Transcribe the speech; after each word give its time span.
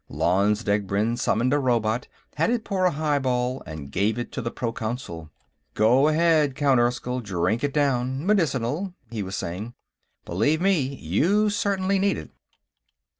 Lanze 0.09 0.63
Degbrend 0.63 1.19
summoned 1.19 1.53
a 1.53 1.59
robot, 1.59 2.07
had 2.33 2.49
it 2.49 2.63
pour 2.63 2.85
a 2.85 2.89
highball, 2.91 3.61
and 3.67 3.91
gave 3.91 4.17
it 4.17 4.31
to 4.31 4.41
the 4.41 4.49
Proconsul. 4.49 5.29
"Go 5.75 6.07
ahead, 6.07 6.55
Count 6.55 6.79
Erskyll; 6.79 7.19
drink 7.21 7.63
it 7.63 7.71
down. 7.71 8.25
Medicinal," 8.25 8.95
he 9.11 9.21
was 9.21 9.35
saying. 9.35 9.75
"Believe 10.25 10.59
me 10.59 10.79
you 10.81 11.51
certainly 11.51 11.99
need 11.99 12.17
it." 12.17 12.31